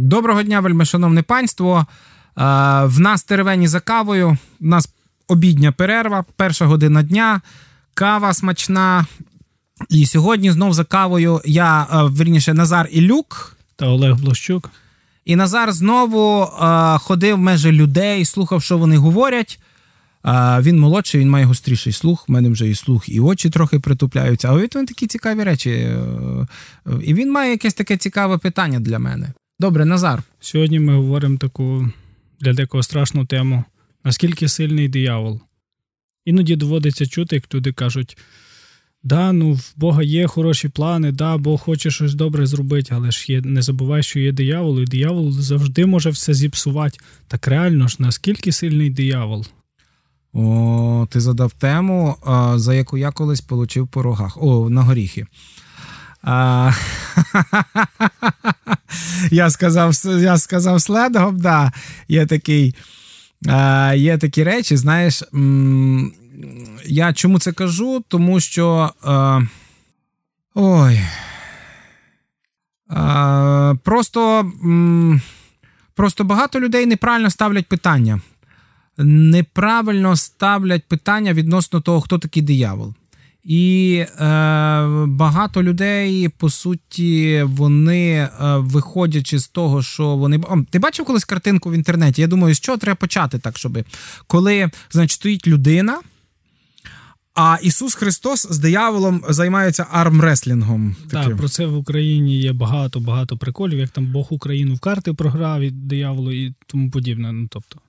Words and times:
Доброго 0.00 0.42
дня, 0.42 0.60
вельмишановне 0.60 1.22
панство. 1.22 1.86
В 2.36 2.94
нас 2.98 3.24
теревені 3.24 3.68
за 3.68 3.80
кавою. 3.80 4.38
У 4.60 4.66
нас 4.66 4.88
обідня 5.28 5.72
перерва, 5.72 6.24
перша 6.36 6.66
година 6.66 7.02
дня, 7.02 7.40
кава 7.94 8.34
смачна. 8.34 9.06
І 9.88 10.06
сьогодні 10.06 10.52
знов 10.52 10.74
за 10.74 10.84
кавою 10.84 11.40
я 11.44 11.86
верніше 11.92 12.54
Назар 12.54 12.88
Ілюк 12.92 13.56
та 13.76 13.86
Олег 13.86 14.14
Блощук. 14.14 14.70
І 15.24 15.36
Назар 15.36 15.72
знову 15.72 16.48
ходив 16.98 17.36
в 17.36 17.38
межі 17.38 17.72
людей, 17.72 18.24
слухав, 18.24 18.62
що 18.62 18.78
вони 18.78 18.96
говорять. 18.96 19.60
Він 20.60 20.80
молодший, 20.80 21.20
він 21.20 21.30
має 21.30 21.44
гостріший 21.44 21.92
слух. 21.92 22.24
У 22.28 22.32
мене 22.32 22.48
вже 22.48 22.68
і 22.68 22.74
слух, 22.74 23.08
і 23.08 23.20
очі 23.20 23.50
трохи 23.50 23.78
притупляються. 23.78 24.48
Але 24.48 24.60
він 24.60 24.86
такі 24.86 25.06
цікаві 25.06 25.44
речі. 25.44 25.70
Е, 25.70 26.46
і 27.02 27.14
він 27.14 27.32
має 27.32 27.50
якесь 27.50 27.74
таке 27.74 27.96
цікаве 27.96 28.38
питання 28.38 28.80
для 28.80 28.98
мене. 28.98 29.32
Добре, 29.60 29.84
Назар. 29.84 30.22
Сьогодні 30.40 30.80
ми 30.80 30.96
говоримо 30.96 31.38
таку 31.38 31.88
для 32.40 32.52
декого 32.52 32.82
страшну 32.82 33.24
тему: 33.24 33.64
наскільки 34.04 34.48
сильний 34.48 34.88
диявол. 34.88 35.40
Іноді 36.24 36.56
доводиться 36.56 37.06
чути, 37.06 37.36
як 37.36 37.54
люди 37.54 37.72
кажуть: 37.72 38.18
да, 39.02 39.32
ну 39.32 39.52
в 39.52 39.72
Бога 39.76 40.02
є 40.02 40.26
хороші 40.26 40.68
плани, 40.68 41.12
да, 41.12 41.36
Бог 41.36 41.60
хоче 41.60 41.90
щось 41.90 42.14
добре 42.14 42.46
зробити, 42.46 42.94
але 42.94 43.10
ж 43.10 43.32
є, 43.32 43.40
не 43.40 43.62
забувай, 43.62 44.02
що 44.02 44.20
є 44.20 44.32
диявол, 44.32 44.80
і 44.80 44.84
диявол 44.84 45.32
завжди 45.32 45.86
може 45.86 46.10
все 46.10 46.34
зіпсувати. 46.34 46.98
Так 47.28 47.48
реально 47.48 47.88
ж, 47.88 47.96
наскільки 47.98 48.52
сильний 48.52 48.90
диявол? 48.90 49.46
О, 50.32 51.06
ти 51.10 51.20
задав 51.20 51.52
тему, 51.52 52.16
за 52.56 52.74
яку 52.74 52.98
я 52.98 53.10
колись 53.10 53.40
получив 53.40 53.88
по 53.88 54.02
рогах. 54.02 54.42
О, 54.42 54.70
на 54.70 54.82
горіхи. 54.82 55.26
А, 56.22 56.72
Я 59.30 59.50
сказав 59.50 59.92
я 60.20 60.38
сказав 60.38 60.80
следом, 60.82 61.38
да. 61.40 61.72
Є 62.08 62.26
такий, 62.26 62.74
а, 63.48 63.92
є 63.96 64.18
такі 64.18 64.44
речі, 64.44 64.76
знаєш. 64.76 65.22
М- 65.34 66.12
я 66.86 67.12
чому 67.12 67.38
це 67.38 67.52
кажу? 67.52 68.04
Тому 68.08 68.40
що. 68.40 68.90
А, 69.02 69.40
ой. 70.54 71.00
А, 72.88 73.74
Просто, 73.84 74.40
м- 74.40 75.20
просто 75.94 76.24
багато 76.24 76.60
людей 76.60 76.86
неправильно 76.86 77.30
ставлять 77.30 77.66
питання. 77.66 78.20
Неправильно 78.98 80.16
ставлять 80.16 80.88
питання 80.88 81.32
відносно 81.32 81.80
того, 81.80 82.00
хто 82.00 82.18
такий 82.18 82.42
диявол. 82.42 82.94
І 83.44 83.94
е, 83.96 84.06
багато 85.06 85.62
людей, 85.62 86.28
по 86.28 86.50
суті, 86.50 87.42
вони 87.42 88.12
е, 88.12 88.30
виходячи 88.56 89.38
з 89.38 89.48
того, 89.48 89.82
що 89.82 90.16
вони 90.16 90.36
О, 90.36 90.64
ти 90.70 90.78
бачив 90.78 91.06
колись 91.06 91.24
картинку 91.24 91.70
в 91.70 91.74
інтернеті? 91.74 92.20
Я 92.20 92.26
думаю, 92.26 92.54
з 92.54 92.60
чого 92.60 92.78
треба 92.78 92.94
почати 92.94 93.38
так, 93.38 93.58
щоб 93.58 93.78
коли 94.26 94.70
значить, 94.90 95.14
стоїть 95.14 95.46
людина, 95.46 96.00
а 97.34 97.58
Ісус 97.62 97.94
Христос 97.94 98.46
з 98.50 98.58
дияволом 98.58 99.22
займається 99.28 99.86
армреслінгом. 99.90 100.96
Так, 101.10 101.36
про 101.36 101.48
це 101.48 101.66
в 101.66 101.76
Україні 101.76 102.38
є 102.38 102.52
багато 102.52 103.00
багато 103.00 103.36
приколів, 103.36 103.78
як 103.78 103.90
там 103.90 104.12
Бог 104.12 104.26
Україну 104.30 104.74
в 104.74 104.80
карти 104.80 105.12
програв 105.12 105.60
від 105.60 105.88
дияволу 105.88 106.32
і 106.32 106.54
тому 106.66 106.90
подібне. 106.90 107.32
Ну 107.32 107.48
тобто. 107.50 107.80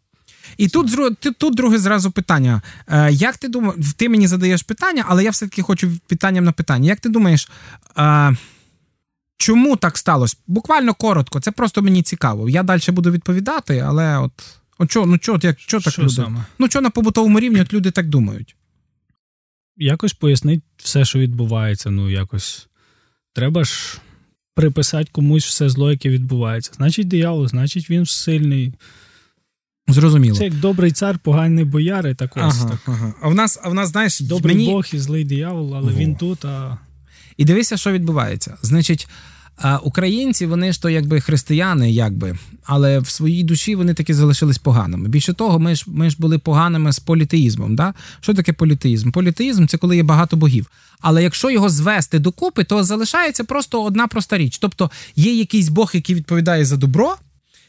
І 0.58 0.68
тут 0.68 1.18
тут 1.38 1.56
друге 1.56 1.78
зразу 1.78 2.12
питання. 2.12 2.62
Е, 2.88 3.12
як 3.12 3.38
ти 3.38 3.48
думаєш, 3.48 3.94
ти 3.98 4.10
мені 4.10 4.28
задаєш 4.28 4.64
питання, 4.64 5.06
але 5.08 5.24
я 5.24 5.30
все-таки 5.30 5.62
хочу 5.62 5.92
питанням 6.08 6.44
на 6.44 6.52
питання. 6.52 6.90
Як 6.90 7.00
ти 7.00 7.10
думаєш, 7.10 7.50
е, 7.98 8.36
чому 9.38 9.76
так 9.76 9.98
сталося? 9.98 10.38
Буквально 10.48 10.94
коротко, 10.94 11.40
це 11.40 11.52
просто 11.52 11.82
мені 11.82 12.04
цікаво. 12.04 12.50
Я 12.50 12.64
далі 12.64 12.82
буду 12.88 13.12
відповідати, 13.12 13.80
але 13.80 14.18
от 14.18 14.32
от 14.78 14.92
чо, 14.92 15.06
ну 15.06 15.18
чо, 15.18 15.40
як, 15.42 15.60
чо 15.60 15.80
так 15.80 15.94
що 15.94 16.02
люди? 16.02 16.14
Саме? 16.14 16.46
Ну 16.60 16.68
чо 16.68 16.82
на 16.82 16.90
побутовому 16.90 17.40
рівні 17.40 17.62
от 17.62 17.74
люди 17.74 17.92
так 17.92 18.08
думають? 18.08 18.56
Якось 19.78 20.14
пояснить 20.14 20.64
все, 20.78 21.06
що 21.06 21.20
відбувається. 21.20 21.90
Ну, 21.90 22.10
якось 22.10 22.68
треба 23.34 23.64
ж 23.64 23.98
приписати 24.56 25.10
комусь 25.12 25.46
все 25.46 25.70
зло, 25.70 25.92
яке 25.92 26.10
відбувається. 26.10 26.72
Значить, 26.76 27.08
диявол, 27.08 27.48
значить, 27.48 27.90
він 27.90 28.06
сильний. 28.06 28.74
Зрозуміло. 29.88 30.38
Це 30.38 30.44
як 30.44 30.54
добрий 30.54 30.92
цар, 30.92 31.20
поганий 31.20 31.66
бояри, 31.66 32.16
так 32.16 32.38
ось. 32.38 32.44
Ага, 32.44 32.70
так. 32.70 32.80
Ага. 32.86 33.14
А 33.22 33.28
в 33.28 33.36
нас, 33.36 33.60
а 33.64 33.70
в 33.70 33.74
нас, 33.74 33.90
знаєш, 33.90 34.20
добрий 34.20 34.56
мені... 34.56 34.70
Бог 34.70 34.86
і 34.94 34.98
злий 34.98 35.24
диявол, 35.24 35.76
але 35.76 35.92
Ого. 35.92 36.00
він 36.00 36.16
тут. 36.16 36.46
а... 36.46 36.78
І 37.38 37.46
дивися, 37.46 37.78
що 37.78 37.92
відбувається. 37.92 38.58
Значить, 38.62 39.08
українці, 39.84 40.46
вони 40.46 40.74
ж 40.74 40.82
то 40.82 40.90
якби 40.90 41.22
християни, 41.22 41.92
якби, 41.92 42.38
але 42.64 43.00
в 43.00 43.10
своїй 43.10 43.44
душі 43.44 43.76
вони 43.76 43.94
таки 43.94 44.14
залишились 44.14 44.58
поганими. 44.58 45.10
Більше 45.10 45.34
того, 45.34 45.60
ми 45.60 45.76
ж 45.76 45.84
ми 45.88 46.10
ж 46.10 46.16
були 46.20 46.38
поганими 46.38 46.94
з 46.94 47.00
політеїзмом. 47.00 47.76
Да? 47.76 47.94
Що 48.22 48.34
таке 48.34 48.54
політеїзм? 48.54 49.12
Політеїзм 49.12 49.68
це 49.68 49.78
коли 49.78 49.96
є 49.96 50.04
багато 50.04 50.38
богів. 50.38 50.68
Але 51.00 51.24
якщо 51.24 51.52
його 51.52 51.70
звести 51.70 52.20
докупи, 52.20 52.64
то 52.64 52.84
залишається 52.84 53.44
просто 53.44 53.84
одна 53.84 54.08
проста 54.08 54.38
річ. 54.38 54.58
Тобто 54.58 54.92
є 55.16 55.34
якийсь 55.34 55.70
Бог, 55.70 55.92
який 55.94 56.16
відповідає 56.16 56.66
за 56.66 56.78
добро 56.78 57.16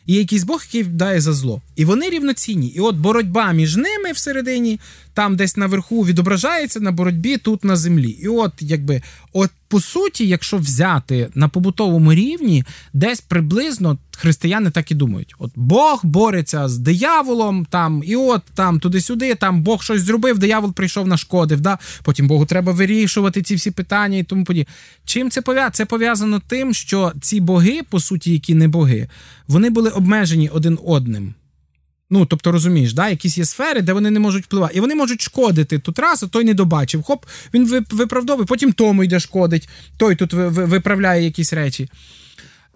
є 0.07 0.19
якийсь 0.19 0.45
Бог, 0.45 0.63
який 0.73 0.91
дає 0.91 1.21
за 1.21 1.33
зло. 1.33 1.63
І 1.77 1.85
вони 1.85 2.11
рівноцінні. 2.11 2.67
І 2.67 2.81
от 2.81 2.97
боротьба 2.97 3.53
між 3.53 3.77
ними 3.77 4.13
всередині, 4.13 4.81
там 5.15 5.37
десь 5.37 5.57
наверху 5.57 6.05
відображається 6.05 6.81
на 6.81 6.93
боротьбі 6.93 7.37
тут 7.37 7.65
на 7.65 7.77
землі. 7.77 8.11
І 8.11 8.29
от 8.29 8.53
якби 8.61 9.03
от 9.33 9.51
по 9.73 9.81
суті, 9.81 10.27
якщо 10.27 10.57
взяти 10.57 11.29
на 11.35 11.49
побутовому 11.49 12.15
рівні, 12.15 12.65
десь 12.93 13.21
приблизно 13.21 13.99
християни 14.17 14.71
так 14.71 14.91
і 14.91 14.95
думають: 14.95 15.35
от 15.39 15.53
Бог 15.57 16.01
бореться 16.03 16.69
з 16.69 16.79
дияволом, 16.79 17.67
там, 17.71 18.03
і 18.07 18.17
от 18.17 18.43
там 18.55 18.81
туди-сюди, 18.81 19.35
там 19.35 19.63
Бог 19.63 19.83
щось 19.83 20.03
зробив, 20.03 20.39
диявол 20.39 20.73
прийшов 20.73 21.07
нашкодив. 21.07 21.61
Да? 21.61 21.79
Потім 22.03 22.29
Богу 22.29 22.47
треба 22.47 22.73
вирішувати 22.73 23.43
ці 23.43 23.55
всі 23.55 23.71
питання 23.71 24.19
і 24.19 24.23
тому 24.23 24.45
подібне. 24.45 24.73
Чим 25.05 25.31
це 25.31 25.41
пов'язано? 25.41 25.73
Це 25.73 25.85
пов'язано 25.85 26.43
тим, 26.47 26.75
що 26.75 27.13
ці 27.21 27.41
боги, 27.41 27.81
по 27.91 28.01
суті, 28.01 28.33
які 28.33 28.55
не 28.55 28.69
боги, 28.69 29.09
вони 29.49 29.71
були 29.71 29.91
обмежені 29.91 30.49
один 30.49 30.79
одним. 30.85 31.35
Ну, 32.15 32.27
тобто, 32.27 32.53
розумієш, 32.53 32.93
да, 32.93 33.09
якісь 33.09 33.39
є 33.39 33.45
сфери, 33.45 33.83
де 33.83 33.93
вони 33.93 34.11
не 34.11 34.21
можуть 34.21 34.45
впливати. 34.45 34.79
І 34.79 34.81
вони 34.81 34.95
можуть 34.95 35.21
шкодити 35.21 35.79
тут 35.79 35.99
раз, 35.99 36.23
а 36.23 36.27
той 36.27 36.45
не 36.45 36.55
добачив. 36.55 37.03
Хоп, 37.03 37.25
він 37.55 37.85
виправдовує, 37.91 38.47
потім 38.47 38.73
тому 38.73 39.05
йде 39.05 39.21
шкодить, 39.21 39.69
той 39.97 40.17
тут 40.17 40.33
виправляє 40.33 41.25
якісь 41.25 41.53
речі. 41.53 41.89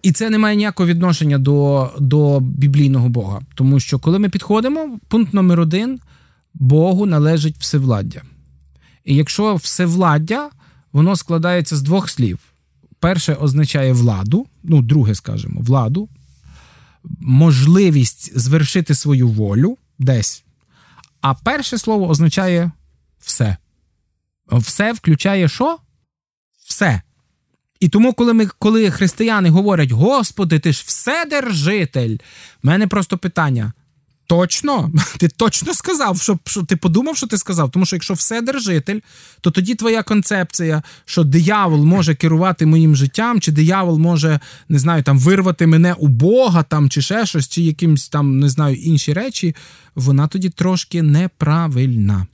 І 0.03 0.13
це 0.13 0.31
не 0.31 0.39
має 0.39 0.57
ніякого 0.57 0.89
відношення 0.89 1.39
до 1.39 1.91
до 1.99 2.41
біблійного 2.41 3.09
Бога. 3.09 3.41
Тому 3.55 3.81
що, 3.81 3.99
коли 3.99 4.19
ми 4.19 4.29
підходимо, 4.29 4.99
пункт 5.09 5.35
номер 5.35 5.61
один: 5.61 6.01
Богу 6.55 7.07
належить 7.07 7.57
всевладдя. 7.59 8.23
І 9.05 9.15
якщо 9.15 9.55
всевладдя, 9.55 10.51
воно 10.93 11.17
складається 11.17 11.77
з 11.77 11.83
двох 11.83 12.11
слів. 12.11 12.39
Перше 13.01 13.35
означає 13.35 13.93
владу, 13.93 14.47
ну, 14.63 14.83
друге, 14.83 15.15
скажемо, 15.15 15.61
владу, 15.61 16.09
можливість 17.21 18.39
звершити 18.39 18.95
свою 18.95 19.29
волю 19.29 19.79
десь. 19.99 20.45
А 21.21 21.35
перше 21.35 21.79
слово 21.79 22.09
означає 22.09 22.71
все. 23.19 23.57
Все 24.53 24.93
включає 24.93 25.49
що? 25.49 25.79
Все. 26.67 27.03
І 27.81 27.89
тому, 27.89 28.13
коли 28.13 28.33
ми, 28.33 28.47
коли 28.47 28.91
християни 28.91 29.51
говорять, 29.51 29.91
Господи, 29.91 30.59
ти 30.59 30.73
ж 30.73 30.85
вседержитель, 30.87 32.17
в 32.63 32.67
мене 32.67 32.87
просто 32.87 33.19
питання: 33.19 33.73
Точно? 34.27 34.93
Ти 35.19 35.29
точно 35.29 35.75
сказав, 35.75 36.21
що, 36.21 36.39
що 36.45 36.63
ти 36.63 36.77
подумав, 36.77 37.17
що 37.17 37.27
ти 37.27 37.39
сказав? 37.39 37.71
Тому 37.71 37.87
що 37.87 37.97
якщо 37.97 38.15
все 38.15 38.41
держитель, 38.41 39.01
то 39.41 39.51
тоді 39.51 39.75
твоя 39.75 40.03
концепція, 40.03 40.83
що 41.05 41.25
диявол 41.25 41.85
може 41.85 42.15
керувати 42.15 42.67
моїм 42.67 42.97
життям, 42.97 43.41
чи 43.41 43.53
диявол 43.53 43.99
може, 43.99 44.41
не 44.69 44.79
знаю, 44.79 45.03
там 45.03 45.19
вирвати 45.19 45.67
мене 45.67 45.93
у 45.93 46.09
Бога, 46.09 46.63
там, 46.63 46.91
чи 46.91 47.03
ще 47.03 47.27
щось, 47.27 47.49
чи 47.49 47.63
якимсь 47.63 48.09
там, 48.09 48.39
не 48.39 48.49
знаю, 48.49 48.77
інші 48.77 49.13
речі, 49.13 49.55
вона 49.95 50.29
тоді 50.29 50.51
трошки 50.51 51.03
неправильна. 51.03 52.27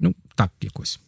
Ну, 0.00 0.14
так 0.34 0.50
якось. 0.60 1.00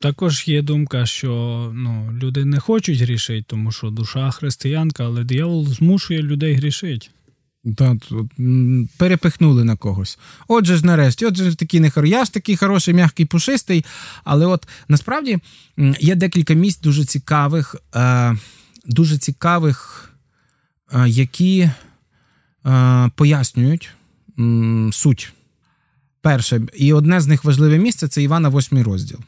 Також 0.00 0.48
є 0.48 0.62
думка, 0.62 1.06
що 1.06 1.30
ну, 1.74 2.10
люди 2.22 2.44
не 2.44 2.60
хочуть 2.60 3.00
грішити, 3.00 3.44
тому 3.48 3.72
що 3.72 3.90
душа 3.90 4.30
християнка, 4.30 5.04
але 5.04 5.24
диявол 5.24 5.66
змушує 5.66 6.22
людей 6.22 6.54
грішити. 6.54 7.08
Перепихнули 8.96 9.64
на 9.64 9.76
когось. 9.76 10.18
Отже 10.48 10.76
ж, 10.76 10.86
нарешті, 10.86 11.26
отже 11.26 11.50
ж 11.50 11.56
такий 11.56 11.80
не. 11.80 11.92
Я 12.04 12.24
ж 12.24 12.32
такий 12.32 12.56
хороший, 12.56 12.94
м'який, 12.94 13.26
пушистий. 13.26 13.84
Але 14.24 14.46
от 14.46 14.68
насправді 14.88 15.38
є 16.00 16.14
декілька 16.14 16.54
місць 16.54 16.80
дуже 16.80 17.04
цікавих, 17.04 17.76
е, 17.94 18.36
дуже 18.86 19.18
цікавих, 19.18 20.10
е, 20.92 21.08
які 21.08 21.70
е, 22.66 23.10
пояснюють 23.14 23.90
суть. 24.92 25.32
Перше, 26.20 26.60
і 26.74 26.92
одне 26.92 27.20
з 27.20 27.26
них 27.26 27.44
важливе 27.44 27.78
місце 27.78 28.08
це 28.08 28.22
Івана, 28.22 28.48
восьмий 28.48 28.82
розділ. 28.82 29.18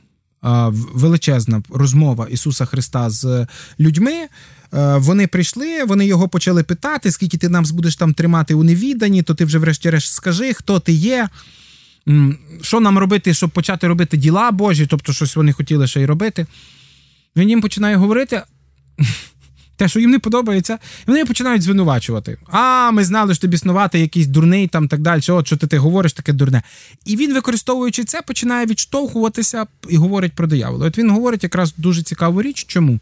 величезна 0.95 1.63
розмова 1.69 2.27
Ісуса 2.27 2.65
Христа 2.65 3.11
з 3.11 3.47
людьми. 3.81 4.29
Вони 4.73 5.27
прийшли, 5.27 5.85
вони 5.85 6.07
його 6.07 6.29
почали 6.29 6.63
питати, 6.63 7.11
скільки 7.11 7.39
ти 7.39 7.49
нам 7.49 7.65
будеш 7.73 7.97
там 7.97 8.15
тримати 8.15 8.55
у 8.55 8.63
невіданні, 8.63 9.23
то 9.23 9.35
ти 9.35 9.45
вже, 9.45 9.59
врешті-решт, 9.59 10.13
скажи, 10.13 10.55
хто 10.55 10.81
ти 10.81 10.93
є, 10.93 11.29
що 12.63 12.81
нам 12.81 12.99
робити, 12.99 13.35
щоб 13.35 13.51
почати 13.51 13.89
робити 13.89 14.17
діла 14.17 14.51
Божі, 14.51 14.87
тобто 14.87 15.13
щось 15.13 15.37
вони 15.37 15.53
хотіли 15.53 15.87
ще 15.87 16.01
й 16.01 16.07
робити. 16.07 16.47
Він 17.37 17.49
їм 17.49 17.61
починає 17.61 17.97
говорити 17.97 18.43
те, 19.77 19.89
що 19.89 20.01
їм 20.01 20.11
не 20.11 20.19
подобається, 20.19 20.79
і 21.03 21.11
вони 21.11 21.25
починають 21.25 21.63
звинувачувати. 21.63 22.39
А, 22.47 22.91
ми 22.91 23.05
знали, 23.05 23.35
що 23.35 23.41
ти 23.41 23.49
біснувати 23.49 24.01
якийсь 24.01 24.27
дурний 24.27 24.69
там 24.69 24.89
так 24.89 25.01
далі. 25.01 25.23
От 25.29 25.47
що 25.47 25.57
ти, 25.57 25.67
ти 25.67 25.79
говориш 25.79 26.13
таке 26.13 26.33
дурне. 26.33 26.63
І 27.05 27.17
він, 27.17 27.35
використовуючи 27.35 28.05
це, 28.05 28.23
починає 28.23 28.67
відштовхуватися 28.67 29.67
і 29.89 29.97
говорить 29.97 30.33
про 30.33 30.47
диявола. 30.47 30.87
От 30.87 30.99
він 30.99 31.11
говорить 31.11 31.43
якраз 31.43 31.75
дуже 31.77 32.03
цікаву 32.03 32.43
річ. 32.43 32.65
Чому? 32.69 33.01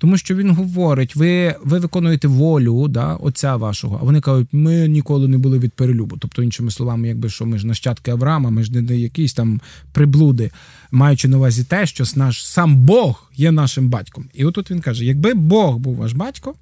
Тому 0.00 0.16
що 0.16 0.34
він 0.34 0.50
говорить: 0.50 1.16
ви 1.16 1.54
ви 1.64 1.78
виконуєте 1.78 2.28
волю 2.28 2.88
да, 2.88 3.14
отця 3.14 3.56
вашого, 3.56 3.98
а 4.02 4.04
вони 4.04 4.20
кажуть, 4.20 4.48
ми 4.52 4.88
ніколи 4.88 5.28
не 5.28 5.38
були 5.38 5.58
від 5.58 5.72
перелюбу. 5.72 6.16
Тобто, 6.18 6.42
іншими 6.42 6.70
словами, 6.70 7.08
якби 7.08 7.28
що 7.28 7.46
ми 7.46 7.58
ж 7.58 7.66
нащадки 7.66 8.10
Авраама, 8.10 8.50
ми 8.50 8.62
ж 8.64 8.72
не 8.72 8.96
якісь 8.96 9.34
там 9.34 9.60
приблуди, 9.92 10.50
маючи 10.90 11.28
на 11.28 11.36
увазі 11.36 11.64
те, 11.64 11.86
що 11.86 12.04
наш 12.16 12.46
сам 12.46 12.76
Бог 12.76 13.30
є 13.36 13.52
нашим 13.52 13.88
батьком. 13.88 14.28
І 14.34 14.44
отут 14.44 14.70
він 14.70 14.80
каже: 14.80 15.04
якби 15.04 15.34
Бог 15.34 15.76
був 15.76 15.96
ваш 15.96 16.12
батько. 16.12 16.54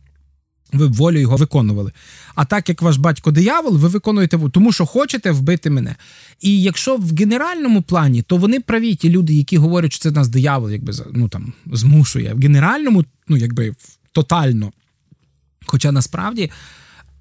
Ви 0.73 0.87
волю 0.87 1.19
його 1.19 1.37
виконували. 1.37 1.93
А 2.35 2.45
так 2.45 2.69
як 2.69 2.83
ваш 2.83 2.97
батько 2.97 3.31
диявол, 3.31 3.77
ви 3.77 3.89
виконуєте 3.89 4.39
тому, 4.53 4.73
що 4.73 4.87
хочете 4.87 5.31
вбити 5.31 5.71
мене. 5.71 5.97
І 6.41 6.63
якщо 6.63 6.97
в 6.97 7.15
генеральному 7.17 7.83
плані, 7.83 8.23
то 8.23 8.37
вони 8.37 8.61
праві 8.61 8.95
ті 8.95 9.11
люди, 9.11 9.35
які 9.35 9.59
говорять, 9.59 9.93
що 9.93 10.03
це 10.03 10.11
нас 10.11 10.29
диявол, 10.29 10.71
якби 10.71 10.93
ну 11.13 11.29
там 11.29 11.53
змушує. 11.73 12.35
В 12.35 12.39
генеральному, 12.39 13.05
ну 13.29 13.37
якби 13.37 13.73
тотально. 14.13 14.73
Хоча 15.67 15.93
насправді. 15.93 16.51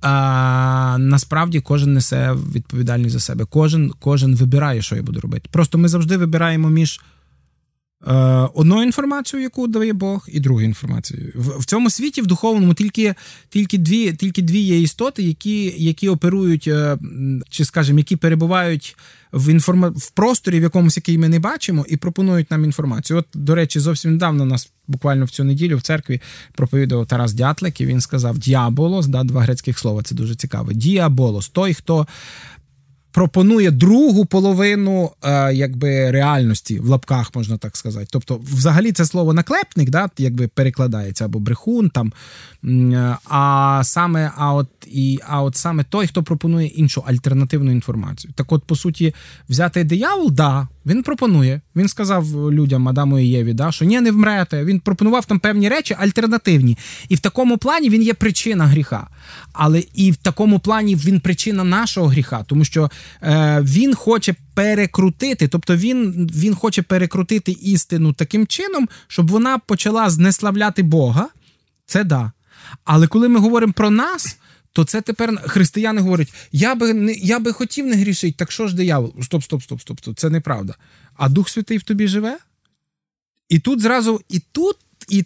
А, 0.02 0.98
Насправді 1.00 1.60
кожен 1.60 1.94
несе 1.94 2.34
відповідальність 2.54 3.14
за 3.14 3.20
себе. 3.20 3.46
Кожен 3.50 3.92
кожен 4.00 4.36
вибирає, 4.36 4.82
що 4.82 4.96
я 4.96 5.02
буду 5.02 5.20
робити. 5.20 5.50
Просто 5.52 5.78
ми 5.78 5.88
завжди 5.88 6.18
вибираємо 6.18 6.70
між 6.70 7.02
одну 8.54 8.84
інформацію, 8.84 9.42
яку 9.42 9.68
дає 9.68 9.94
Бог, 9.94 10.28
і 10.32 10.40
другу 10.40 10.62
інформацію. 10.62 11.32
В, 11.36 11.60
в 11.60 11.66
цьому 11.66 11.90
світі, 11.90 12.22
в 12.22 12.28
духовному, 12.28 12.74
тільки 12.74 13.16
тільки, 13.50 13.78
дві 13.78 14.14
тільки 14.14 14.42
дві 14.42 14.60
є 14.60 14.82
істоти, 14.82 15.24
які 15.24 15.74
які 15.78 16.10
оперують, 16.10 16.68
е, 16.68 16.98
чи, 17.50 17.66
скажімо, 17.66 18.00
які 18.00 18.16
перебувають 18.16 18.98
в 19.34 19.52
інформа... 19.52 19.90
в 19.90 20.12
просторі, 20.12 20.60
в 20.60 20.64
якомусь, 20.64 20.98
який 20.98 21.18
ми 21.18 21.30
не 21.30 21.40
бачимо, 21.40 21.86
і 21.90 21.98
пропонують 21.98 22.52
нам 22.52 22.64
інформацію. 22.64 23.20
От, 23.20 23.26
до 23.34 23.56
речі, 23.56 23.80
зовсім 23.80 24.12
недавно 24.12 24.46
нас 24.46 24.72
буквально 24.88 25.26
в 25.26 25.30
цю 25.30 25.44
неділю 25.44 25.78
в 25.78 25.82
церкві 25.82 26.22
проповідав 26.54 27.08
Тарас 27.08 27.34
Дятлик, 27.34 27.82
і 27.82 27.86
він 27.86 28.02
сказав: 28.02 28.38
Діаболос, 28.38 29.08
да, 29.08 29.24
два 29.24 29.42
грецьких 29.42 29.80
слова, 29.80 30.04
це 30.04 30.16
дуже 30.16 30.36
цікаво. 30.36 30.74
Діаболос, 30.74 31.50
той, 31.50 31.74
хто 31.74 32.08
пропонує 33.18 33.72
другу 33.72 34.26
половину 34.26 35.12
е, 35.24 35.54
якби 35.54 36.12
реальності 36.12 36.80
в 36.80 36.88
лапках, 36.88 37.32
можна 37.36 37.58
так 37.58 37.78
сказати. 37.78 38.08
Тобто, 38.10 38.42
взагалі, 38.44 38.92
це 38.92 39.06
слово 39.06 39.34
наклепник, 39.34 39.90
да, 39.90 40.10
якби 40.18 40.48
перекладається 40.48 41.26
або 41.26 41.40
брехун 41.40 41.90
там. 41.90 42.14
Е, 42.66 43.18
а 43.30 43.82
саме, 43.84 44.32
а 44.38 44.54
от 44.54 44.68
і 44.88 45.20
а 45.28 45.42
от 45.42 45.56
саме 45.56 45.84
той, 45.84 46.08
хто 46.08 46.24
пропонує 46.24 46.68
іншу 46.68 47.04
альтернативну 47.08 47.72
інформацію. 47.72 48.34
Так, 48.36 48.52
от, 48.52 48.64
по 48.64 48.76
суті, 48.76 49.14
взяти 49.50 49.84
диявол, 49.84 50.32
да, 50.32 50.68
він 50.86 51.04
пропонує. 51.04 51.62
Він 51.76 51.88
сказав 51.88 52.54
людям 52.54 52.88
Адаму 52.88 53.20
і 53.20 53.28
Єві, 53.28 53.54
да, 53.54 53.72
що 53.72 53.86
ні, 53.86 54.02
не 54.02 54.12
вмрете. 54.12 54.64
Він 54.64 54.80
пропонував 54.80 55.26
там 55.26 55.40
певні 55.40 55.70
речі 55.70 55.96
альтернативні. 56.00 56.78
І 57.10 57.16
в 57.16 57.20
такому 57.20 57.58
плані 57.58 57.90
він 57.90 58.02
є 58.02 58.14
причина 58.14 58.66
гріха. 58.66 59.08
Але 59.54 59.84
і 59.94 60.12
в 60.12 60.16
такому 60.16 60.60
плані 60.60 60.96
він 60.96 61.20
причина 61.20 61.64
нашого 61.64 62.08
гріха, 62.08 62.44
тому 62.48 62.66
що 62.66 62.90
він 63.62 63.96
хоче 63.96 64.36
перекрутити, 64.54 65.48
тобто 65.48 65.76
він, 65.76 66.30
він 66.34 66.56
хоче 66.56 66.82
перекрутити 66.82 67.52
істину 67.52 68.14
таким 68.14 68.48
чином, 68.48 68.90
щоб 69.08 69.28
вона 69.28 69.58
почала 69.58 70.10
знеславляти 70.10 70.84
Бога. 70.84 71.30
Це 71.86 72.04
да. 72.04 72.32
Але 72.84 73.08
коли 73.08 73.30
ми 73.30 73.40
говоримо 73.40 73.74
про 73.74 73.90
нас, 73.90 74.38
то 74.72 74.84
це 74.84 75.02
тепер 75.02 75.50
християни 75.50 76.02
говорять: 76.02 76.34
я 76.52 76.76
би 76.76 76.94
не 76.94 77.14
я 77.14 77.40
би 77.40 77.54
хотів 77.54 77.86
не 77.86 77.96
грішити, 77.96 78.36
так 78.38 78.52
що 78.52 78.68
ж 78.68 78.76
диявол? 78.76 79.14
Стоп, 79.24 79.44
стоп, 79.44 79.64
стоп, 79.64 79.82
стоп, 79.82 80.00
стоп. 80.00 80.18
Це 80.18 80.30
неправда. 80.30 80.76
А 81.16 81.30
Дух 81.30 81.50
Святий 81.50 81.78
в 81.78 81.84
тобі 81.84 82.08
живе? 82.08 82.38
І 83.50 83.60
тут 83.60 83.82
зразу, 83.82 84.22
і 84.30 84.40
тут, 84.52 84.76
і 85.10 85.26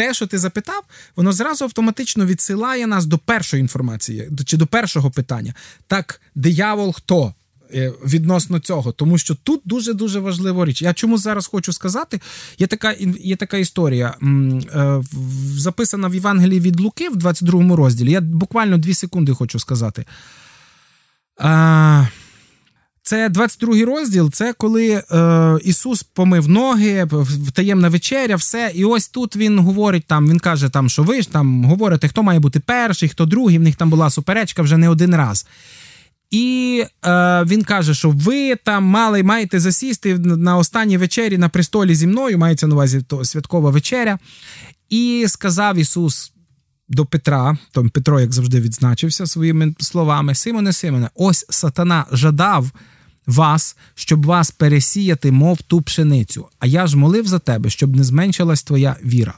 те, 0.00 0.14
що 0.14 0.26
ти 0.26 0.38
запитав, 0.38 0.82
воно 1.16 1.32
зразу 1.32 1.64
автоматично 1.64 2.26
відсилає 2.26 2.86
нас 2.86 3.06
до 3.06 3.18
першої 3.18 3.60
інформації, 3.60 4.30
чи 4.46 4.56
до 4.56 4.66
першого 4.66 5.10
питання. 5.10 5.54
Так, 5.86 6.20
диявол 6.34 6.92
хто? 6.92 7.34
Е, 7.74 7.92
відносно 8.04 8.58
цього, 8.58 8.92
тому 8.92 9.18
що 9.18 9.34
тут 9.34 9.60
дуже 9.64 9.92
дуже 9.92 10.20
важлива 10.20 10.64
річ. 10.64 10.82
Я 10.82 10.92
чому 10.92 11.18
зараз 11.18 11.46
хочу 11.46 11.72
сказати? 11.72 12.20
Є 12.58 12.66
така 12.66 12.94
є 13.20 13.36
така 13.36 13.56
історія, 13.56 14.14
е, 14.22 15.02
записана 15.56 16.08
в 16.08 16.14
Євангелії 16.14 16.60
від 16.60 16.80
Луки 16.80 17.08
в 17.08 17.16
22 17.16 17.76
розділі. 17.76 18.10
Я 18.10 18.20
буквально 18.20 18.78
дві 18.78 18.94
секунди 18.94 19.34
хочу 19.34 19.58
сказати. 19.58 20.04
Це 23.10 23.28
22 23.28 23.84
розділ. 23.84 24.30
Це 24.30 24.52
коли 24.52 25.02
е, 25.12 25.58
Ісус 25.64 26.02
помив 26.02 26.48
ноги, 26.48 27.08
таємна 27.52 27.88
вечеря, 27.88 28.36
все. 28.36 28.72
І 28.74 28.84
ось 28.84 29.08
тут 29.08 29.36
він 29.36 29.58
говорить 29.58 30.04
там. 30.06 30.28
Він 30.28 30.38
каже, 30.38 30.68
там, 30.68 30.88
що 30.88 31.02
ви 31.02 31.22
ж 31.22 31.32
там 31.32 31.64
говорите, 31.64 32.08
хто 32.08 32.22
має 32.22 32.40
бути 32.40 32.60
перший, 32.60 33.08
хто 33.08 33.26
другий. 33.26 33.58
В 33.58 33.62
них 33.62 33.76
там 33.76 33.90
була 33.90 34.10
суперечка 34.10 34.62
вже 34.62 34.76
не 34.76 34.88
один 34.88 35.14
раз. 35.14 35.46
І 36.30 36.84
е, 37.04 37.44
він 37.44 37.62
каже, 37.62 37.94
що 37.94 38.10
ви 38.10 38.56
там 38.56 38.84
мали 38.84 39.22
маєте 39.22 39.60
засісти 39.60 40.18
на 40.18 40.56
останній 40.56 40.96
вечері 40.96 41.38
на 41.38 41.48
престолі 41.48 41.94
зі 41.94 42.06
мною, 42.06 42.38
мається 42.38 42.66
на 42.66 42.74
увазі 42.74 43.02
то 43.08 43.24
святкова 43.24 43.70
вечеря. 43.70 44.18
І 44.88 45.24
сказав 45.28 45.76
Ісус 45.76 46.32
до 46.88 47.06
Петра, 47.06 47.56
там 47.72 47.88
Петро, 47.88 48.20
як 48.20 48.32
завжди, 48.32 48.60
відзначився 48.60 49.26
своїми 49.26 49.74
словами: 49.78 50.34
Симоне, 50.34 50.72
Симоне, 50.72 51.10
ось 51.14 51.46
сатана 51.48 52.04
жадав 52.12 52.70
вас, 53.30 53.76
щоб 53.94 54.26
вас 54.26 54.50
пересіяти, 54.50 55.32
мов 55.32 55.62
ту 55.62 55.82
пшеницю. 55.82 56.48
А 56.58 56.66
я 56.66 56.86
ж 56.86 56.96
молив 56.96 57.26
за 57.26 57.38
тебе, 57.38 57.70
щоб 57.70 57.96
не 57.96 58.04
зменшилась 58.04 58.62
твоя 58.62 58.96
віра. 59.04 59.34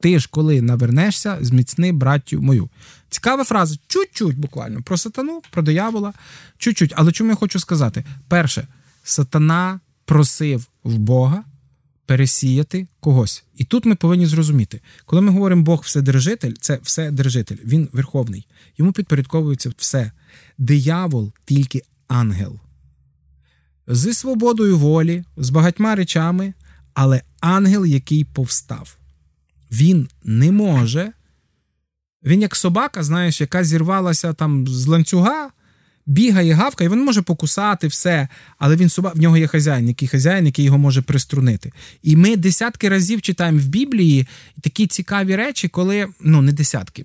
Ти 0.00 0.18
ж, 0.18 0.28
коли 0.30 0.62
навернешся, 0.62 1.38
зміцни 1.40 1.92
браттю 1.92 2.42
мою. 2.42 2.68
Цікава 3.08 3.44
фраза, 3.44 3.76
чуть-чуть 3.86 4.38
буквально 4.38 4.82
про 4.82 4.96
сатану, 4.96 5.42
про 5.50 5.62
диявола, 5.62 6.12
чуть-чуть. 6.58 6.92
Але 6.96 7.12
чому 7.12 7.30
я 7.30 7.36
хочу 7.36 7.60
сказати? 7.60 8.04
Перше, 8.28 8.66
сатана 9.02 9.80
просив 10.04 10.66
в 10.84 10.98
Бога 10.98 11.44
пересіяти 12.06 12.86
когось. 13.00 13.44
І 13.56 13.64
тут 13.64 13.84
ми 13.84 13.94
повинні 13.94 14.26
зрозуміти, 14.26 14.80
коли 15.06 15.22
ми 15.22 15.32
говоримо 15.32 15.62
Бог 15.62 15.82
вседержитель, 15.84 16.52
це 16.60 16.78
вседержитель, 16.82 17.56
він 17.64 17.88
верховний. 17.92 18.46
Йому 18.78 18.92
підпорядковується 18.92 19.70
все. 19.76 20.12
Диявол 20.58 21.32
тільки 21.44 21.82
ангел. 22.08 22.60
Зі 23.88 24.12
свободою 24.12 24.78
волі, 24.78 25.24
з 25.36 25.50
багатьма 25.50 25.94
речами, 25.94 26.54
але 26.94 27.22
ангел, 27.40 27.86
який 27.86 28.24
повстав. 28.24 28.96
Він 29.70 30.08
не 30.24 30.52
може 30.52 31.12
він 32.24 32.42
як 32.42 32.56
собака, 32.56 33.02
знаєш, 33.02 33.40
яка 33.40 33.64
зірвалася 33.64 34.32
там 34.32 34.68
з 34.68 34.86
ланцюга, 34.86 35.50
бігає, 36.06 36.52
гавкає, 36.52 36.90
він 36.90 37.04
може 37.04 37.22
покусати 37.22 37.86
все, 37.86 38.28
але 38.58 38.76
він 38.76 38.88
собак, 38.88 39.16
в 39.16 39.20
нього 39.20 39.36
є 39.36 39.46
хазяїн, 39.46 39.88
який 39.88 40.08
хазяїн, 40.08 40.46
який 40.46 40.64
його 40.64 40.78
може 40.78 41.02
приструнити. 41.02 41.72
І 42.02 42.16
ми 42.16 42.36
десятки 42.36 42.88
разів 42.88 43.22
читаємо 43.22 43.58
в 43.58 43.66
Біблії 43.66 44.26
такі 44.60 44.86
цікаві 44.86 45.36
речі, 45.36 45.68
коли 45.68 46.08
ну 46.20 46.42
не 46.42 46.52
десятки, 46.52 47.04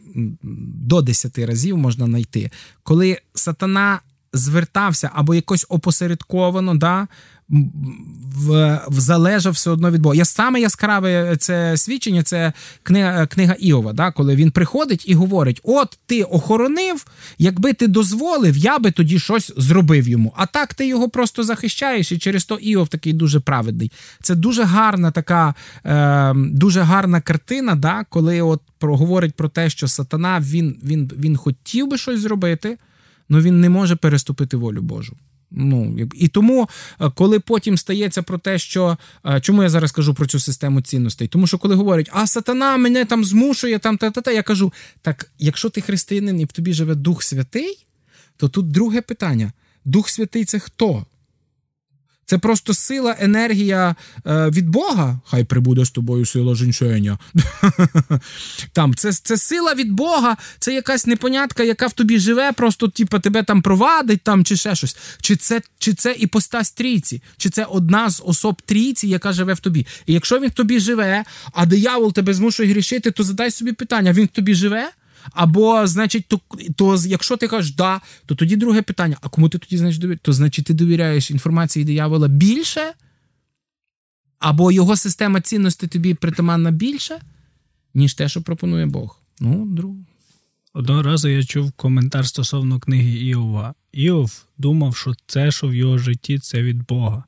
до 0.88 1.01
десяти 1.01 1.46
разів 1.46 1.77
можна 1.77 2.05
знайти, 2.05 2.51
коли 2.84 3.17
сатана 3.34 4.00
звертався 4.34 5.10
або 5.13 5.36
якось 5.36 5.65
опосередковано, 5.69 6.75
да, 6.75 7.07
в, 7.50 8.81
в 8.88 9.00
залежав 9.00 9.53
все 9.53 9.69
одно 9.69 9.91
від 9.91 10.01
Бога. 10.01 10.15
Я 10.15 10.25
саме 10.25 10.62
яскраве 10.62 11.36
це 11.39 11.77
свідчення, 11.77 12.24
це 12.24 12.53
книга 12.84 13.27
книга 13.27 13.55
Іова, 13.60 13.93
да, 13.93 14.12
коли 14.12 14.36
він 14.36 14.51
приходить 14.51 15.03
і 15.07 15.13
говорить: 15.13 15.62
От 15.63 16.00
ти 16.05 16.24
охоронив, 16.24 17.05
якби 17.38 17.74
ти 17.74 17.88
дозволив, 17.88 18.57
я 18.57 18.79
би 18.79 18.91
тоді 18.91 19.19
щось 19.19 19.53
зробив 19.57 20.07
йому. 20.07 20.34
А 20.38 20.46
так 20.46 20.74
ти 20.74 20.88
його 20.88 21.10
просто 21.10 21.43
захищаєш, 21.43 22.12
і 22.12 22.17
через 22.17 22.46
то 22.46 22.55
Іов 22.55 22.88
такий 22.88 23.13
дуже 23.13 23.39
праведний. 23.39 23.91
Це 24.22 24.36
дуже 24.36 24.63
гарна 24.63 25.12
така, 25.12 25.53
е, 25.86 26.34
дуже 26.36 26.81
гарна 26.81 27.22
картина, 27.22 27.75
да, 27.75 28.05
коли 28.10 28.41
от 28.41 28.62
говорить 28.81 29.34
про 29.34 29.50
те, 29.50 29.69
що 29.69 29.88
сатана 29.88 30.39
він, 30.39 30.79
він, 30.84 31.12
він 31.19 31.38
хотів 31.38 31.88
би 31.88 31.98
щось 31.98 32.19
зробити, 32.19 32.77
але 33.29 33.41
він 33.41 33.62
не 33.62 33.69
може 33.69 33.96
переступити 33.96 34.57
волю 34.57 34.81
Божу. 34.81 35.17
Ну 35.51 35.98
і 36.13 36.27
тому, 36.27 36.69
е, 37.01 37.10
коли 37.15 37.39
потім 37.39 37.77
стається 37.77 38.24
про 38.24 38.38
те, 38.38 38.57
що 38.57 38.98
е, 39.25 39.41
чому 39.41 39.63
я 39.63 39.69
зараз 39.69 39.91
кажу 39.91 40.13
про 40.13 40.27
цю 40.27 40.39
систему 40.39 40.81
цінностей? 40.81 41.27
Тому 41.27 41.48
що 41.48 41.57
коли 41.57 41.75
говорять, 41.75 42.10
а 42.13 42.27
сатана 42.27 42.77
мене 42.77 43.05
там 43.05 43.25
змушує, 43.25 43.79
там 43.79 43.98
та 43.98 44.12
та 44.12 44.22
та 44.22 44.31
я 44.31 44.43
кажу: 44.43 44.74
так, 45.01 45.31
якщо 45.39 45.69
ти 45.69 45.81
християнин 45.81 46.39
і 46.39 46.46
в 46.46 46.51
тобі 46.51 46.74
живе 46.74 46.96
Дух 46.96 47.24
Святий, 47.24 47.86
то 48.38 48.50
тут 48.50 48.72
друге 48.72 49.01
питання: 49.01 49.51
Дух 49.86 50.10
Святий 50.10 50.46
це 50.46 50.60
хто? 50.60 51.05
Це 52.29 52.38
просто 52.38 52.74
сила, 52.74 53.15
енергія 53.19 53.96
е, 54.25 54.50
від 54.50 54.69
Бога. 54.69 55.19
Хай 55.25 55.43
прибуде 55.43 55.86
з 55.86 55.91
тобою 55.91 56.25
сила 56.25 56.55
жінчення. 56.55 57.17
Там 58.74 58.96
це 58.96 59.13
це 59.13 59.38
сила 59.38 59.74
від 59.74 59.91
Бога, 59.91 60.38
це 60.60 60.74
якась 60.74 61.07
непонятка, 61.07 61.63
яка 61.63 61.88
в 61.88 61.93
тобі 61.93 62.19
живе, 62.19 62.51
просто 62.51 62.88
типу, 62.88 63.19
тебе 63.19 63.43
там 63.43 63.62
провадить 63.62 64.22
там, 64.22 64.46
чи 64.46 64.55
ще 64.55 64.75
щось. 64.75 64.98
Чи 65.22 65.36
це 65.36 65.62
чи 65.77 65.93
це 65.93 66.12
іпостась 66.12 66.72
трійці, 66.72 67.22
чи 67.38 67.50
це 67.50 67.65
одна 67.65 68.10
з 68.10 68.22
особ 68.25 68.62
трійці, 68.62 69.07
яка 69.07 69.34
живе 69.34 69.53
в 69.53 69.60
тобі. 69.60 69.88
І 70.05 70.13
якщо 70.13 70.39
він 70.39 70.50
в 70.50 70.53
тобі 70.53 70.79
живе, 70.79 71.24
а 71.53 71.65
диявол 71.65 72.13
тебе 72.13 72.34
змушує 72.34 72.69
грішити, 72.69 73.12
то 73.12 73.24
задай 73.24 73.51
собі 73.51 73.72
питання: 73.72 74.13
він 74.13 74.25
в 74.25 74.27
тобі 74.27 74.55
живе? 74.55 74.89
Або, 75.31 75.88
значить, 75.88 76.25
то, 76.27 76.39
то 76.75 76.96
якщо 77.07 77.38
ти 77.38 77.48
кажеш 77.48 77.75
да, 77.75 78.01
то 78.25 78.36
тоді 78.36 78.55
друге 78.55 78.81
питання: 78.81 79.17
а 79.22 79.29
кому 79.29 79.50
ти 79.50 79.57
тоді 79.57 79.77
значить 79.77 80.01
довіряєш? 80.01 80.22
То 80.24 80.34
значить 80.34 80.65
ти 80.65 80.74
довіряєш 80.74 81.31
інформації 81.31 81.86
диявола 81.86 82.27
більше? 82.27 82.93
Або 84.39 84.72
його 84.72 84.96
система 84.96 85.41
цінностей 85.41 85.89
тобі 85.89 86.13
притаманна 86.13 86.72
більше, 86.72 87.19
ніж 87.93 88.13
те, 88.13 88.29
що 88.29 88.41
пропонує 88.41 88.86
Бог. 88.86 89.19
Ну, 89.39 89.65
друг. 89.65 89.96
Одного 90.74 91.03
разу 91.03 91.29
я 91.29 91.43
чув 91.43 91.72
коментар 91.72 92.27
стосовно 92.27 92.79
книги 92.79 93.17
Іова. 93.19 93.74
Іов 93.91 94.46
думав, 94.57 94.96
що 94.96 95.13
це, 95.27 95.51
що 95.51 95.67
в 95.67 95.75
його 95.75 95.98
житті, 95.98 96.39
це 96.39 96.63
від 96.63 96.86
Бога. 96.86 97.24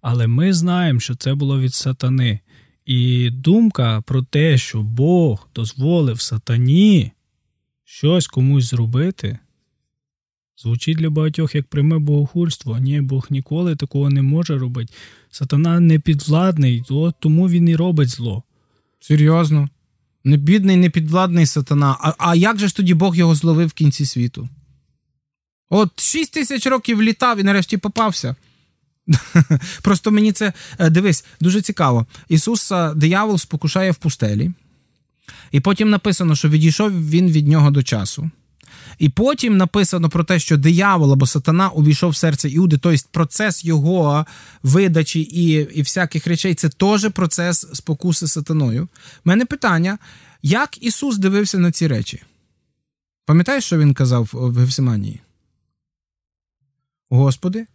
Але 0.00 0.26
ми 0.26 0.52
знаємо, 0.52 1.00
що 1.00 1.14
це 1.14 1.34
було 1.34 1.60
від 1.60 1.74
сатани. 1.74 2.40
І 2.86 3.30
думка 3.30 4.00
про 4.00 4.22
те, 4.22 4.58
що 4.58 4.82
Бог 4.82 5.48
дозволив 5.54 6.20
сатані 6.20 7.12
щось 7.94 8.26
комусь 8.26 8.70
зробити, 8.70 9.38
звучить 10.56 10.98
для 10.98 11.10
багатьох 11.10 11.54
як 11.54 11.66
пряме 11.66 11.98
богохульство. 11.98 12.78
Ні, 12.78 13.00
Бог 13.00 13.26
ніколи 13.30 13.76
такого 13.76 14.10
не 14.10 14.22
може 14.22 14.58
робити. 14.58 14.92
Сатана 15.30 15.80
не 15.80 15.98
підвладний, 15.98 16.84
тому 17.20 17.48
він 17.48 17.68
і 17.68 17.76
робить 17.76 18.08
зло. 18.08 18.42
Серйозно. 19.00 19.68
Не 20.24 20.36
бідний, 20.36 20.76
не 20.76 20.90
підвладний 20.90 21.46
сатана. 21.46 21.96
А 22.00 22.14
а 22.18 22.34
як 22.34 22.58
же 22.58 22.68
ж 22.68 22.76
тоді 22.76 22.94
Бог 22.94 23.16
його 23.16 23.34
зловив 23.34 23.68
в 23.68 23.72
кінці 23.72 24.06
світу? 24.06 24.48
От 25.70 26.00
шість 26.00 26.32
тисяч 26.32 26.66
років 26.66 27.02
літав 27.02 27.40
і 27.40 27.42
нарешті 27.42 27.76
попався. 27.76 28.36
Просто 29.82 30.10
мені 30.10 30.32
це 30.32 30.52
е, 30.78 30.90
дивись, 30.90 31.24
дуже 31.40 31.62
цікаво. 31.62 32.06
Ісуса 32.28 32.94
диявол 32.94 33.38
спокушає 33.38 33.90
в 33.90 33.96
пустелі. 33.96 34.50
І 35.52 35.60
потім 35.60 35.90
написано, 35.90 36.36
що 36.36 36.48
відійшов 36.48 37.08
він 37.08 37.30
від 37.30 37.48
нього 37.48 37.70
до 37.70 37.82
часу. 37.82 38.30
І 38.98 39.08
потім 39.08 39.56
написано 39.56 40.08
про 40.08 40.24
те, 40.24 40.38
що 40.38 40.56
диявол 40.56 41.12
або 41.12 41.26
сатана 41.26 41.68
увійшов 41.68 42.10
в 42.10 42.16
серце 42.16 42.48
Іуди, 42.50 42.78
тобто 42.78 43.04
процес 43.10 43.64
його 43.64 44.26
видачі 44.62 45.20
і 45.20 45.50
і 45.78 45.82
всяких 45.82 46.26
речей 46.26 46.54
це 46.54 46.68
теж 46.68 47.10
процес 47.10 47.66
спокуси 47.72 48.28
сатаною. 48.28 48.82
У 48.84 48.88
мене 49.24 49.44
питання: 49.46 49.98
як 50.42 50.82
Ісус 50.82 51.18
дивився 51.18 51.58
на 51.58 51.72
ці 51.72 51.86
речі? 51.86 52.22
Пам'ятаєш, 53.26 53.64
що 53.64 53.78
він 53.78 53.94
казав 53.94 54.28
в 54.32 54.58
Гефсиманії? 54.58 55.20
Господи, 57.10 57.66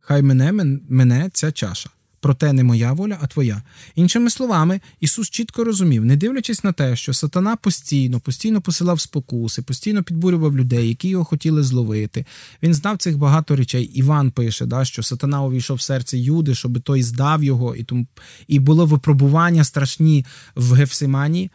хай 0.00 0.22
мене 0.22 0.52
мене 0.88 1.30
ця 1.32 1.52
чаша 1.52 1.90
проте 2.20 2.52
не 2.52 2.64
моя 2.64 2.92
воля, 2.92 3.18
а 3.20 3.26
твоя. 3.26 3.62
Іншими 3.94 4.30
словами, 4.30 4.80
Ісус 5.00 5.30
чітко 5.30 5.64
розумів, 5.64 6.04
не 6.04 6.16
дивлячись 6.16 6.64
на 6.64 6.72
те, 6.72 6.96
що 6.96 7.12
сатана 7.12 7.56
постійно, 7.56 8.20
постійно 8.20 8.60
посилав 8.60 9.00
спокуси, 9.00 9.62
постійно 9.62 10.02
підбурював 10.02 10.56
людей, 10.56 10.88
які 10.88 11.08
його 11.08 11.24
хотіли 11.24 11.62
зловити. 11.62 12.24
Він 12.62 12.74
знав 12.74 12.98
цих 12.98 13.18
багато 13.18 13.56
речей. 13.56 13.84
Іван 13.84 14.30
пише, 14.30 14.66
да, 14.66 14.84
що 14.84 15.02
сатана 15.02 15.42
увійшов 15.42 15.76
в 15.76 15.80
серце 15.80 16.18
Юди, 16.18 16.54
щоб 16.54 16.80
той 16.80 17.02
здав 17.02 17.44
його, 17.44 17.76
і 17.76 17.84
тому 17.84 18.06
і 18.48 18.58
було 18.58 18.86
випробування 18.86 19.64
страшні 19.64 20.26
в 20.54 20.72
Гефсимані. 20.72 21.50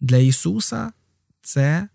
Для 0.00 0.16
Ісуса 0.16 0.92
це 1.42 1.88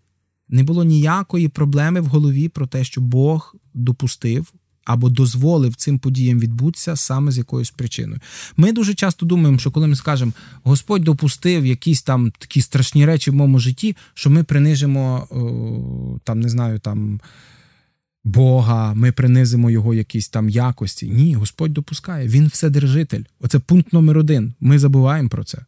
не 0.48 0.62
було 0.62 0.84
ніякої 0.84 1.48
проблеми 1.48 2.00
в 2.00 2.06
голові 2.06 2.48
про 2.48 2.66
те, 2.66 2.84
що 2.84 3.00
Бог 3.00 3.56
допустив 3.74 4.52
або 4.84 5.08
дозволив 5.08 5.74
цим 5.74 5.98
подіям 5.98 6.38
відбутися 6.38 6.96
саме 6.96 7.32
з 7.32 7.38
якоюсь 7.38 7.70
причиною. 7.70 8.20
Ми 8.56 8.72
дуже 8.72 8.94
часто 8.94 9.26
думаємо, 9.26 9.58
що 9.58 9.70
коли 9.70 9.86
ми 9.86 9.96
скажемо, 9.96 10.32
Господь 10.64 11.04
допустив 11.04 11.66
якісь 11.66 12.02
там 12.02 12.30
такі 12.38 12.60
страшні 12.60 13.06
речі 13.06 13.30
в 13.30 13.34
моєму 13.34 13.58
житті, 13.58 13.96
що 14.14 14.30
ми 14.30 14.44
принижимо 14.44 15.26
там, 16.24 16.40
не 16.40 16.48
знаю, 16.48 16.78
там. 16.78 17.20
Бога, 18.24 18.94
ми 18.94 19.12
принизимо 19.12 19.70
його 19.70 19.94
якісь 19.94 20.28
там 20.28 20.48
якості. 20.48 21.08
Ні, 21.08 21.34
Господь 21.34 21.72
допускає. 21.72 22.28
Він 22.28 22.46
вседержитель. 22.46 23.22
Оце 23.40 23.58
пункт 23.58 23.92
номер 23.92 24.18
один. 24.18 24.54
Ми 24.60 24.78
забуваємо 24.78 25.28
про 25.28 25.44
це. 25.44 25.58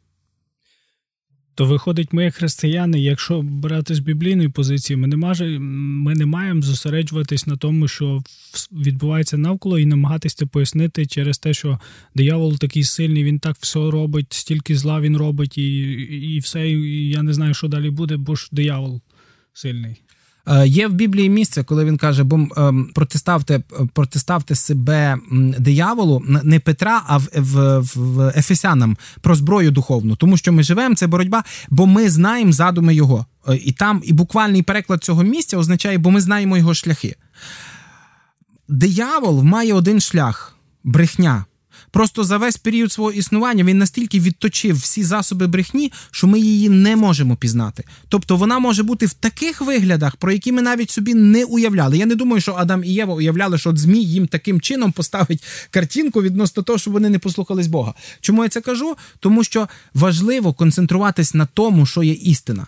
То 1.55 1.65
виходить, 1.65 2.13
ми, 2.13 2.25
як 2.25 2.35
християни, 2.35 3.01
якщо 3.01 3.43
брати 3.43 3.95
з 3.95 3.99
біблійної 3.99 4.49
позиції, 4.49 4.97
ми 4.97 5.07
не 5.07 5.17
маже, 5.17 5.59
ми 5.59 6.15
не 6.15 6.27
маємо 6.27 6.63
зосереджуватись 6.63 7.47
на 7.47 7.57
тому, 7.57 7.89
що 7.89 8.23
відбувається 8.73 9.39
навколо, 9.39 9.79
і 9.79 9.87
намагатися 9.87 10.47
пояснити 10.47 11.07
через 11.07 11.39
те, 11.39 11.55
що 11.55 11.79
диявол 12.15 12.59
такий 12.59 12.85
сильний, 12.85 13.25
він 13.25 13.39
так 13.39 13.57
все 13.61 13.79
робить, 13.79 14.33
стільки 14.33 14.77
зла 14.77 15.01
він 15.01 15.17
робить, 15.17 15.59
і 15.59 15.91
і 16.35 16.39
все. 16.39 16.71
і 16.71 17.09
Я 17.09 17.23
не 17.23 17.33
знаю, 17.33 17.55
що 17.55 17.69
далі 17.69 17.91
буде, 17.91 18.17
бо 18.17 18.35
ж 18.35 18.49
диявол 18.53 19.01
сильний. 19.53 20.04
Е, 20.47 20.67
є 20.67 20.89
в 20.89 20.93
Біблії 20.93 21.31
місце, 21.31 21.65
коли 21.65 21.85
він 21.85 21.97
каже, 21.97 22.25
бо 22.25 22.37
ем, 22.57 22.91
протиставте 22.95 23.61
протиставте 23.93 24.55
себе 24.55 25.19
дияволу, 25.59 26.23
не 26.43 26.61
Петра, 26.61 27.03
а 27.07 27.17
в, 27.19 27.29
в, 27.35 27.81
в 27.95 28.33
Ефесянам 28.37 28.97
про 29.21 29.35
зброю 29.35 29.71
духовну, 29.71 30.17
тому 30.17 30.37
що 30.37 30.53
ми 30.53 30.63
живемо, 30.63 30.95
це 30.95 31.07
боротьба, 31.07 31.45
бо 31.71 31.87
ми 31.87 32.11
знаємо 32.11 32.53
задуми 32.53 32.95
його. 32.95 33.27
Е, 33.49 33.57
і 33.57 33.73
там 33.73 34.03
і 34.05 34.13
буквальний 34.13 34.63
переклад 34.63 35.05
цього 35.05 35.23
місця 35.23 35.59
означає, 35.59 35.99
бо 35.99 36.11
ми 36.11 36.21
знаємо 36.21 36.57
його 36.57 36.75
шляхи. 36.75 37.17
Диявол 38.69 39.43
має 39.43 39.75
один 39.75 40.01
шлях 40.01 40.57
брехня. 40.85 41.45
Просто 41.95 42.25
за 42.25 42.37
весь 42.39 42.57
період 42.57 42.93
свого 42.93 43.13
існування 43.13 43.65
він 43.65 43.79
настільки 43.79 44.21
відточив 44.21 44.77
всі 44.77 45.05
засоби 45.05 45.47
брехні, 45.47 45.93
що 46.11 46.27
ми 46.27 46.41
її 46.41 46.69
не 46.69 46.97
можемо 46.97 47.37
пізнати. 47.37 47.85
Тобто 48.09 48.37
вона 48.37 48.59
може 48.59 48.83
бути 48.83 49.07
в 49.07 49.13
таких 49.13 49.61
виглядах, 49.61 50.17
про 50.17 50.33
які 50.33 50.53
ми 50.53 50.63
навіть 50.63 50.91
собі 50.91 51.15
не 51.15 51.45
уявляли. 51.45 51.99
Я 51.99 52.07
не 52.07 52.15
думаю, 52.15 52.41
що 52.41 52.53
Адам 52.53 52.85
і 52.85 52.89
Єва 52.89 53.15
уявляли, 53.15 53.59
що 53.59 53.77
Змій 53.77 54.05
їм 54.05 54.27
таким 54.27 54.61
чином 54.61 54.93
поставить 54.93 55.45
картинку 55.71 56.23
відносно 56.23 56.63
того, 56.63 56.79
що 56.79 56.91
вони 56.91 57.09
не 57.09 57.19
послухались 57.19 57.67
Бога. 57.67 57.95
Чому 58.21 58.43
я 58.43 58.49
це 58.49 58.61
кажу? 58.61 58.97
Тому 59.21 59.45
що 59.45 59.69
важливо 59.95 60.53
концентруватись 60.53 61.35
на 61.35 61.47
тому, 61.47 61.87
що 61.87 62.03
є 62.03 62.13
істина. 62.13 62.67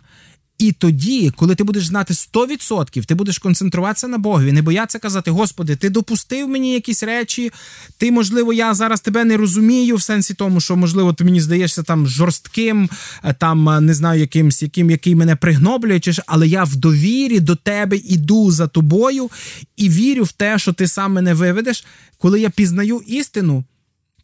І 0.59 0.73
тоді, 0.73 1.33
коли 1.37 1.55
ти 1.55 1.65
будеш 1.65 1.87
знати 1.87 2.15
100%, 2.15 3.05
ти 3.05 3.15
будеш 3.15 3.39
концентруватися 3.39 4.09
на 4.09 4.19
Богові, 4.19 4.53
не 4.53 4.63
боятися 4.63 4.99
казати, 4.99 5.31
Господи, 5.31 5.77
ти 5.77 5.91
допустив 5.91 6.49
мені 6.49 6.73
якісь 6.75 7.03
речі, 7.03 7.53
ти, 7.99 8.13
можливо, 8.13 8.53
я 8.53 8.75
зараз 8.75 9.01
тебе 9.01 9.25
не 9.25 9.37
розумію, 9.37 9.97
в 9.97 10.03
сенсі 10.03 10.35
тому, 10.35 10.61
що, 10.61 10.77
можливо, 10.77 11.13
ти 11.13 11.25
мені 11.25 11.41
здаєшся 11.41 11.83
там 11.83 12.07
жорстким, 12.07 12.91
е, 13.25 13.35
там 13.41 13.69
е, 13.69 13.81
не 13.81 13.95
знаю, 13.95 14.21
якимсь, 14.21 14.63
яким, 14.63 14.91
який 14.91 15.15
мене 15.15 15.37
пригноблює, 15.37 16.01
але 16.27 16.49
я 16.49 16.65
в 16.65 16.77
довірі 16.77 17.41
до 17.41 17.57
тебе 17.57 17.97
іду 17.97 18.51
за 18.51 18.67
тобою 18.67 19.31
і 19.77 19.89
вірю 19.89 20.25
в 20.25 20.33
те, 20.33 20.59
що 20.59 20.73
ти 20.73 20.89
сам 20.89 21.13
мене 21.13 21.35
виведеш. 21.35 21.85
Коли 22.19 22.41
я 22.41 22.51
пізнаю 22.51 23.03
істину 23.07 23.65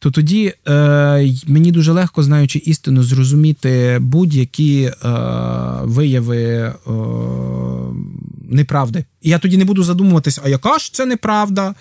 то 0.03 0.11
тоді 0.11 0.55
е, 0.69 1.35
мені 1.47 1.73
дуже 1.73 1.93
легко, 1.93 2.23
знаючи 2.23 2.59
істину, 2.59 3.03
зрозуміти 3.03 3.99
будь-які 4.01 4.83
е, 4.83 5.09
вияви 5.83 6.43
е, 6.43 6.73
неправди. 8.49 9.05
І 9.21 9.31
я 9.31 9.39
тоді 9.39 9.57
не 9.57 9.65
буду 9.65 9.85
задумуватись, 9.85 10.41
а 10.45 10.49
яка 10.49 10.79
ж 10.79 10.93
це 10.93 11.07
неправда? 11.07 11.75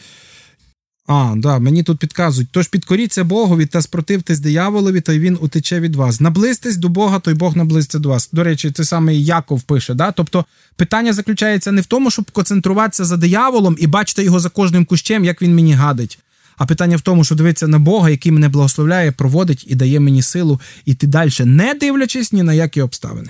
А, 1.08 1.34
да, 1.38 1.60
мені 1.60 1.84
тут 1.84 2.00
підказують. 2.00 2.50
Тож 2.52 2.68
підкоріться 2.68 3.24
Богові 3.24 3.66
та 3.66 3.82
спротивтесь 3.82 4.40
дияволові, 4.40 5.02
то 5.02 5.14
й 5.14 5.20
він 5.20 5.38
утече 5.42 5.80
від 5.80 5.96
вас. 5.96 6.22
Наблизьтесь 6.22 6.78
до 6.78 6.90
Бога, 6.90 7.20
то 7.20 7.32
й 7.32 7.34
Бог 7.34 7.58
наблизиться 7.58 8.00
до 8.00 8.10
вас. 8.10 8.30
До 8.32 8.44
речі, 8.44 8.72
це 8.72 8.86
саме 8.86 9.16
Яков 9.16 9.62
пише. 9.62 9.94
Да? 9.94 10.12
Тобто 10.12 10.46
питання 10.76 11.14
заключається 11.14 11.72
не 11.72 11.82
в 11.82 11.86
тому, 11.86 12.12
щоб 12.12 12.32
концентруватися 12.32 13.06
за 13.06 13.18
дияволом 13.18 13.76
і 13.80 13.88
бачити 13.88 14.24
його 14.24 14.40
за 14.40 14.50
кожним 14.50 14.86
кущем, 14.86 15.26
як 15.26 15.42
він 15.42 15.56
мені 15.56 15.74
гадить. 15.74 16.20
А 16.62 16.66
питання 16.66 16.98
в 16.98 17.02
тому, 17.02 17.24
що 17.24 17.36
дивиться 17.36 17.68
на 17.68 17.80
Бога, 17.80 18.10
який 18.10 18.32
мене 18.32 18.50
благословляє, 18.50 19.12
проводить 19.12 19.66
і 19.68 19.76
дає 19.76 20.00
мені 20.00 20.22
силу 20.22 20.60
іти 20.86 21.08
далі, 21.08 21.32
не 21.40 21.74
дивлячись 21.74 22.34
ні 22.34 22.44
на 22.44 22.54
які 22.54 22.82
обставини. 22.82 23.30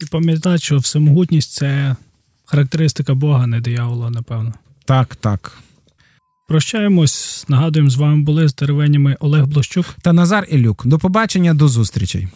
І 0.00 0.06
пам'ятати, 0.06 0.58
що 0.58 0.78
всемогутність 0.78 1.52
це 1.52 1.96
характеристика 2.44 3.14
Бога, 3.14 3.46
не 3.46 3.60
диявола, 3.60 4.10
напевно. 4.10 4.52
Так, 4.84 5.16
так. 5.16 5.58
Прощаємось. 6.48 7.44
Нагадуємо, 7.48 7.90
з 7.90 7.96
вами 7.96 8.22
були 8.22 8.48
з 8.48 8.54
деревенями 8.54 9.16
Олег 9.20 9.46
Блощук 9.46 9.86
та 10.02 10.12
Назар 10.12 10.46
Ілюк. 10.50 10.86
До 10.86 10.98
побачення, 10.98 11.54
до 11.54 11.68
зустрічей. 11.68 12.28